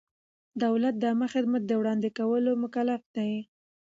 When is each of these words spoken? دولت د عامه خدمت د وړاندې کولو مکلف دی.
دولت 0.63 0.95
د 0.99 1.03
عامه 1.09 1.27
خدمت 1.33 1.63
د 1.67 1.71
وړاندې 1.81 2.09
کولو 2.19 2.51
مکلف 2.63 3.01
دی. 3.15 3.33